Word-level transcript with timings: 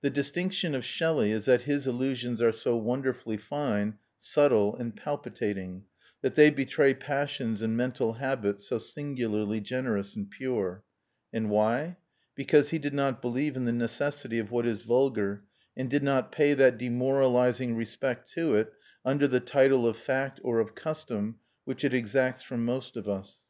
The 0.00 0.08
distinction 0.08 0.74
of 0.74 0.82
Shelley 0.82 1.30
is 1.30 1.44
that 1.44 1.64
his 1.64 1.86
illusions 1.86 2.40
are 2.40 2.52
so 2.52 2.74
wonderfully 2.74 3.36
fine, 3.36 3.98
subtle, 4.16 4.74
and 4.74 4.96
palpitating; 4.96 5.84
that 6.22 6.36
they 6.36 6.48
betray 6.48 6.94
passions 6.94 7.60
and 7.60 7.76
mental 7.76 8.14
habits 8.14 8.66
so 8.66 8.78
singularly 8.78 9.60
generous 9.60 10.16
and 10.16 10.30
pure. 10.30 10.84
And 11.34 11.50
why? 11.50 11.98
Because 12.34 12.70
he 12.70 12.78
did 12.78 12.94
not 12.94 13.20
believe 13.20 13.56
in 13.56 13.66
the 13.66 13.72
necessity 13.74 14.38
of 14.38 14.50
what 14.50 14.64
is 14.64 14.80
vulgar, 14.80 15.44
and 15.76 15.90
did 15.90 16.02
not 16.02 16.32
pay 16.32 16.54
that 16.54 16.78
demoralising 16.78 17.76
respect 17.76 18.30
to 18.32 18.54
it, 18.56 18.72
under 19.04 19.28
the 19.28 19.38
title 19.38 19.86
of 19.86 19.98
fact 19.98 20.40
or 20.42 20.60
of 20.60 20.74
custom, 20.74 21.40
which 21.66 21.84
it 21.84 21.92
exacts 21.92 22.42
from 22.42 22.64
most 22.64 22.96
of 22.96 23.06
us. 23.06 23.44